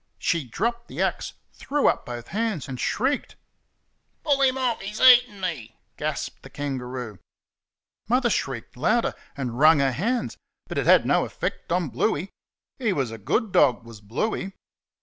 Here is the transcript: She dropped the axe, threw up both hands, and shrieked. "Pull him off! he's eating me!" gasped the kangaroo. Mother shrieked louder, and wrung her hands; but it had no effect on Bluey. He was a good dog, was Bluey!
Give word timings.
She 0.17 0.45
dropped 0.45 0.87
the 0.87 0.99
axe, 0.99 1.33
threw 1.53 1.87
up 1.87 2.07
both 2.07 2.29
hands, 2.29 2.67
and 2.67 2.79
shrieked. 2.79 3.35
"Pull 4.23 4.41
him 4.41 4.57
off! 4.57 4.81
he's 4.81 4.99
eating 4.99 5.39
me!" 5.39 5.75
gasped 5.95 6.41
the 6.41 6.49
kangaroo. 6.49 7.19
Mother 8.09 8.31
shrieked 8.31 8.75
louder, 8.75 9.13
and 9.37 9.59
wrung 9.59 9.77
her 9.77 9.91
hands; 9.91 10.37
but 10.65 10.79
it 10.79 10.87
had 10.87 11.05
no 11.05 11.23
effect 11.23 11.71
on 11.71 11.89
Bluey. 11.89 12.31
He 12.79 12.93
was 12.93 13.11
a 13.11 13.19
good 13.19 13.51
dog, 13.51 13.83
was 13.83 14.01
Bluey! 14.01 14.53